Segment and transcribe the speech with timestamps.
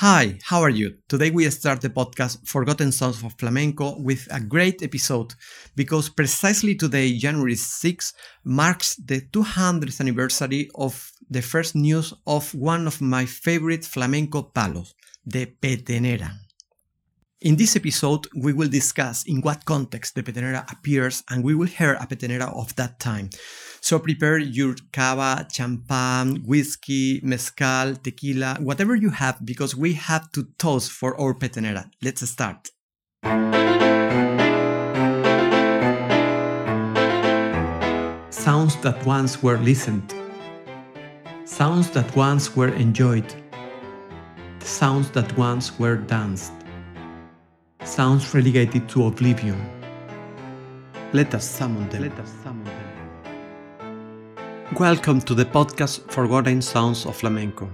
[0.00, 0.98] Hi, how are you?
[1.08, 5.32] Today we start the podcast Forgotten Songs of Flamenco with a great episode
[5.74, 8.12] because precisely today, January 6,
[8.44, 14.94] marks the 200th anniversary of the first news of one of my favorite flamenco palos,
[15.24, 16.30] the petenera.
[17.46, 21.68] In this episode, we will discuss in what context the petenera appears and we will
[21.68, 23.30] hear a petenera of that time.
[23.80, 30.48] So prepare your cava, champagne, whiskey, mezcal, tequila, whatever you have, because we have to
[30.58, 31.88] toast for our petenera.
[32.02, 32.70] Let's start.
[38.32, 40.12] Sounds that once were listened.
[41.44, 43.32] Sounds that once were enjoyed.
[44.58, 46.50] Sounds that once were danced.
[47.86, 49.56] Sounds relegated to oblivion.
[51.12, 52.02] Let us summon them.
[52.02, 52.84] Let us summon them.
[54.80, 57.70] Welcome to the podcast Forgotten Sounds of Flamenco.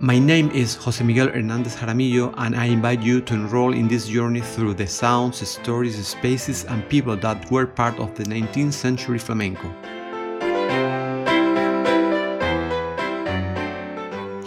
[0.00, 4.06] My name is Jose Miguel Hernandez Jaramillo, and I invite you to enroll in this
[4.06, 9.18] journey through the sounds, stories, spaces, and people that were part of the 19th century
[9.18, 9.66] flamenco.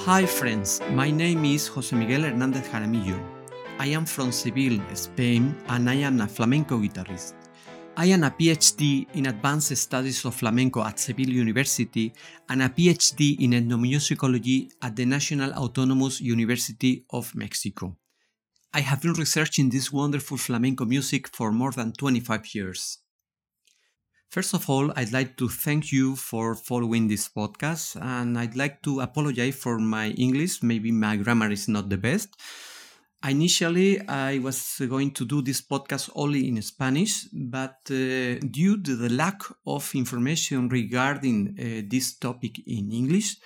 [0.05, 3.34] Hi, friends, my name is Jose Miguel Hernandez Jaramillo.
[3.77, 7.33] I am from Seville, Spain, and I am a flamenco guitarist.
[7.97, 12.13] I am a PhD in Advanced Studies of Flamenco at Seville University
[12.47, 17.97] and a PhD in Ethnomusicology at the National Autonomous University of Mexico.
[18.73, 22.99] I have been researching this wonderful flamenco music for more than 25 years.
[24.29, 28.81] First of all, I'd like to thank you for following this podcast, and I'd like
[28.83, 30.63] to apologize for my English.
[30.63, 32.35] Maybe my grammar is not the best.
[33.27, 38.95] Initially, I was going to do this podcast only in Spanish, but uh, due to
[38.95, 43.37] the lack of information regarding uh, this topic in English,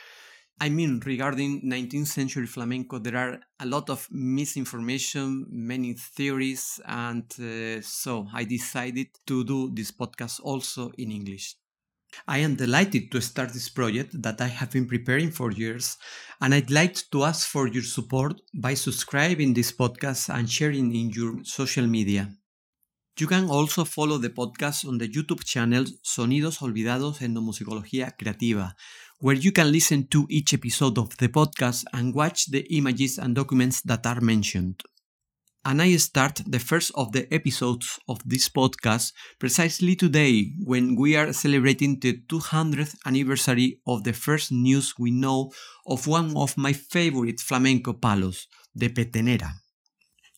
[0.59, 7.23] I mean, regarding 19th century flamenco, there are a lot of misinformation, many theories, and
[7.39, 11.55] uh, so I decided to do this podcast also in English.
[12.27, 15.97] I am delighted to start this project that I have been preparing for years,
[16.41, 21.09] and I'd like to ask for your support by subscribing this podcast and sharing in
[21.09, 22.29] your social media.
[23.19, 28.75] You can also follow the podcast on the YouTube channel Sonidos Olvidados Etnomusicología Creativa,
[29.19, 33.35] where you can listen to each episode of the podcast and watch the images and
[33.35, 34.81] documents that are mentioned
[35.65, 41.15] and I start the first of the episodes of this podcast precisely today when we
[41.15, 45.51] are celebrating the 200th anniversary of the first news we know
[45.85, 49.51] of one of my favorite flamenco palos, the petenera.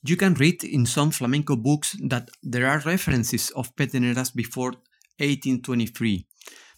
[0.04, 4.72] You can read in some flamenco books that there are references of peteneras before
[5.20, 6.26] 1823,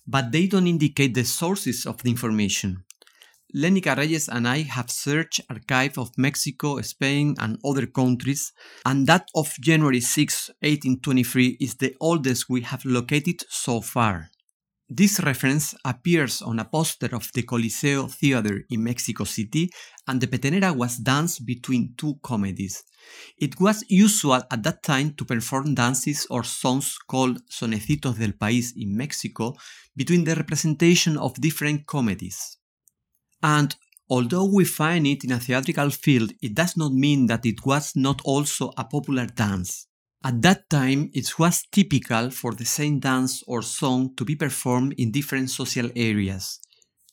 [0.05, 2.83] but they don't indicate the sources of the information.
[3.55, 8.51] Lenica Reyes and I have searched archive of Mexico, Spain, and other countries,
[8.83, 14.31] and that of January 6, 1823 is the oldest we have located so far.
[14.89, 19.69] This reference appears on a poster of the Coliseo Theater in Mexico City,
[20.07, 22.83] and the petenera was danced between two comedies.
[23.37, 28.71] It was usual at that time to perform dances or songs called sonecitos del país
[28.75, 29.53] in Mexico
[29.95, 32.57] between the representation of different comedies.
[33.43, 33.75] And
[34.09, 37.95] although we find it in a theatrical field, it does not mean that it was
[37.95, 39.85] not also a popular dance.
[40.23, 44.93] At that time, it was typical for the same dance or song to be performed
[44.97, 46.59] in different social areas.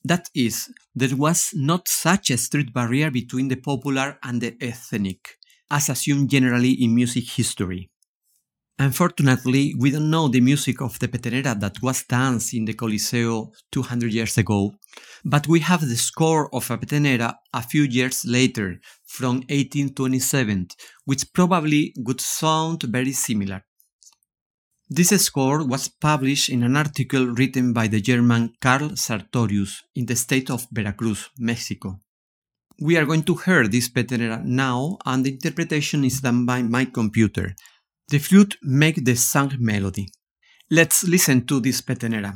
[0.04, 5.38] That is, there was not such a strict barrier between the popular and the ethnic,
[5.70, 7.89] as assumed generally in music history.
[8.80, 13.52] Unfortunately, we don't know the music of the petenera that was danced in the Coliseo
[13.70, 14.72] 200 years ago,
[15.22, 20.68] but we have the score of a petenera a few years later, from 1827,
[21.04, 23.66] which probably would sound very similar.
[24.88, 30.16] This score was published in an article written by the German Karl Sartorius in the
[30.16, 32.00] state of Veracruz, Mexico.
[32.80, 36.86] We are going to hear this petenera now, and the interpretation is done by my
[36.86, 37.54] computer.
[38.10, 40.08] The flute make the sung melody.
[40.68, 42.34] Let's listen to this petenera.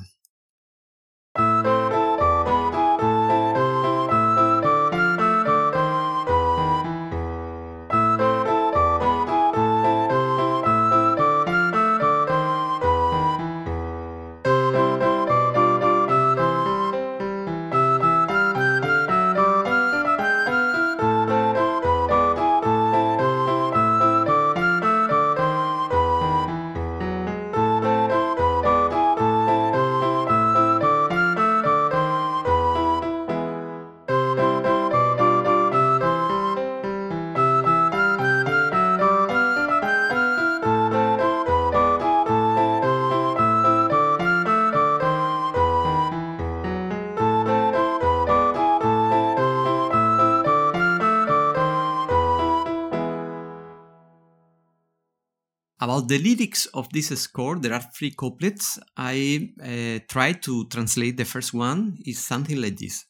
[55.85, 58.79] About the lyrics of this score, there are three couplets.
[58.97, 61.99] I uh, tried to translate the first one.
[62.07, 63.05] Is something like this: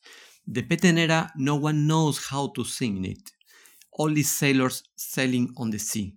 [0.45, 3.31] The petenera, no one knows how to sing it.
[3.97, 6.15] Only sailors sailing on the sea.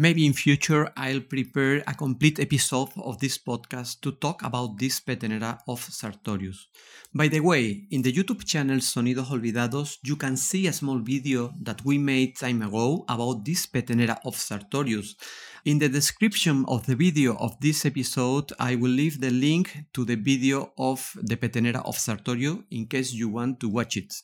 [0.00, 5.00] Maybe in future I'll prepare a complete episode of this podcast to talk about this
[5.00, 6.68] petenera of Sartorius.
[7.12, 11.52] By the way, in the YouTube channel Sonidos Olvidados, you can see a small video
[11.60, 15.16] that we made time ago about this petenera of Sartorius.
[15.64, 20.04] In the description of the video of this episode, I will leave the link to
[20.04, 24.14] the video of the petenera of Sartorius in case you want to watch it.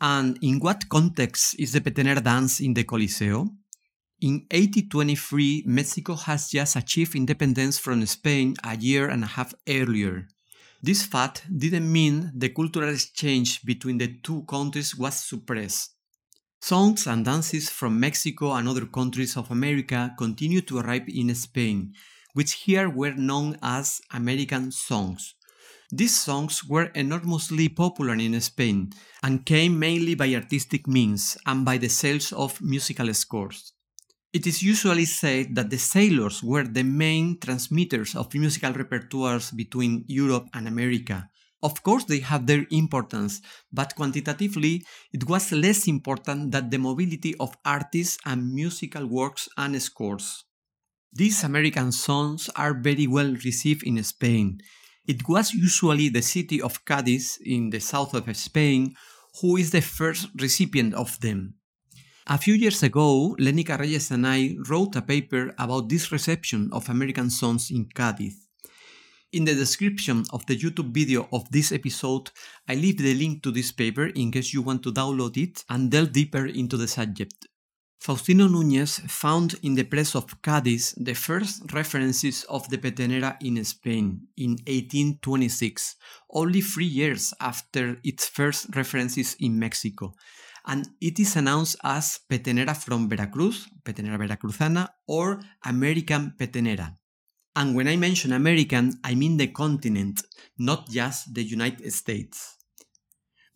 [0.00, 3.50] And in what context is the petenera dance in the Coliseo?
[4.22, 10.28] In 1823, Mexico has just achieved independence from Spain a year and a half earlier.
[10.82, 15.94] This fact didn't mean the cultural exchange between the two countries was suppressed.
[16.60, 21.94] Songs and dances from Mexico and other countries of America continued to arrive in Spain,
[22.34, 25.34] which here were known as American songs.
[25.90, 31.78] These songs were enormously popular in Spain and came mainly by artistic means and by
[31.78, 33.72] the sales of musical scores.
[34.32, 40.04] It is usually said that the sailors were the main transmitters of musical repertoires between
[40.06, 41.28] Europe and America.
[41.62, 43.42] Of course, they have their importance,
[43.72, 49.80] but quantitatively, it was less important than the mobility of artists and musical works and
[49.82, 50.44] scores.
[51.12, 54.60] These American songs are very well received in Spain.
[55.06, 58.94] It was usually the city of Cadiz in the south of Spain
[59.40, 61.54] who is the first recipient of them.
[62.32, 66.88] A few years ago, Lenica Reyes and I wrote a paper about this reception of
[66.88, 68.46] American songs in Cadiz.
[69.32, 72.30] In the description of the YouTube video of this episode,
[72.68, 75.90] I leave the link to this paper in case you want to download it and
[75.90, 77.48] delve deeper into the subject.
[78.00, 83.64] Faustino Núñez found in the press of Cadiz the first references of the petenera in
[83.64, 85.96] Spain in 1826,
[86.30, 90.14] only three years after its first references in Mexico,
[90.66, 96.96] and it is announced as Petenera from Veracruz, Petenera Veracruzana, or American Petenera.
[97.56, 100.22] And when I mention American, I mean the continent,
[100.58, 102.56] not just the United States.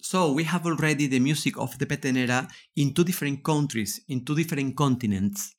[0.01, 2.47] So we have already the music of the Petenera
[2.77, 5.55] in two different countries, in two different continents.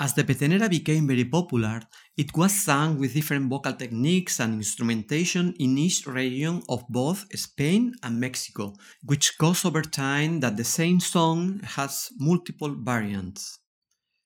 [0.00, 1.82] As the petenera became very popular,
[2.16, 7.92] it was sung with different vocal techniques and instrumentation in each region of both Spain
[8.04, 13.58] and Mexico, which caused over time that the same song has multiple variants.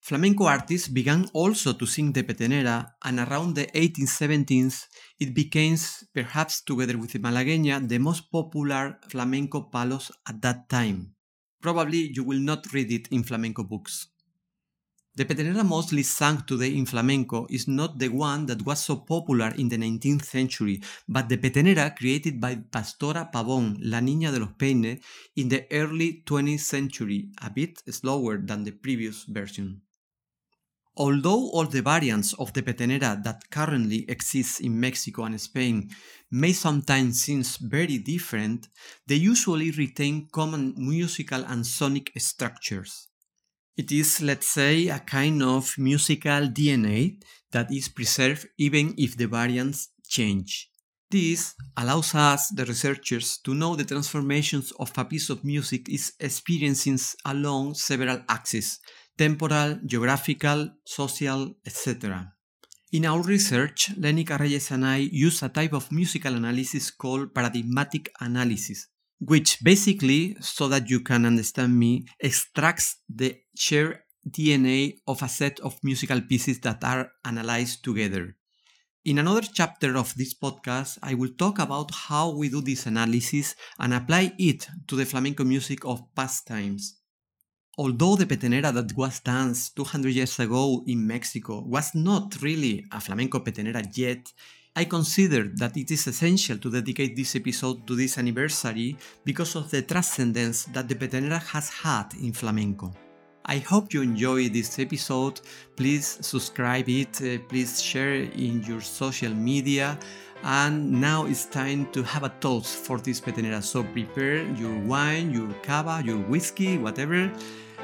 [0.02, 4.88] Flamenco artists began also to sing the petenera, and around the 1870s
[5.20, 5.78] it became,
[6.12, 11.14] perhaps together with the malagueña, the most popular flamenco palos at that time.
[11.62, 14.11] Probably you will not read it in flamenco books.
[15.14, 19.52] The petenera mostly sung today in flamenco is not the one that was so popular
[19.58, 24.54] in the 19th century, but the petenera created by Pastora Pavón, La Niña de los
[24.56, 25.00] Peines,
[25.36, 29.82] in the early 20th century, a bit slower than the previous version.
[30.96, 35.90] Although all the variants of the petenera that currently exist in Mexico and Spain
[36.30, 38.68] may sometimes seem very different,
[39.06, 43.08] they usually retain common musical and sonic structures.
[43.76, 49.26] It is, let's say, a kind of musical DNA that is preserved even if the
[49.26, 50.70] variants change.
[51.10, 56.12] This allows us, the researchers, to know the transformations of a piece of music is
[56.18, 58.80] experiencing along several axes
[59.16, 62.32] temporal, geographical, social, etc.
[62.92, 68.10] In our research, Lenica Reyes and I use a type of musical analysis called paradigmatic
[68.20, 68.88] analysis,
[69.24, 75.60] which basically, so that you can understand me, extracts the shared DNA of a set
[75.60, 78.36] of musical pieces that are analyzed together.
[79.04, 83.54] In another chapter of this podcast, I will talk about how we do this analysis
[83.78, 86.98] and apply it to the flamenco music of past times.
[87.78, 93.00] Although the petenera that was danced 200 years ago in Mexico was not really a
[93.00, 94.32] flamenco petenera yet,
[94.74, 99.70] I consider that it is essential to dedicate this episode to this anniversary because of
[99.70, 102.90] the transcendence that the petenera has had in flamenco.
[103.44, 105.42] I hope you enjoy this episode.
[105.76, 109.98] Please subscribe it, uh, please share it in your social media.
[110.42, 113.62] And now it's time to have a toast for this petenera.
[113.62, 117.30] So prepare your wine, your cava, your whiskey, whatever,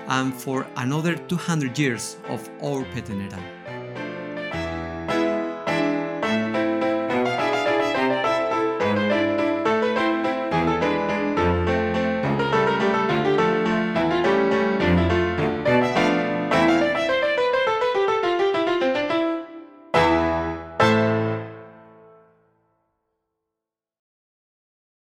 [0.06, 3.77] and for another 200 years of our petenera.